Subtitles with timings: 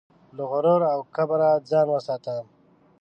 [0.35, 2.35] له غرور او کبره ځان وساته.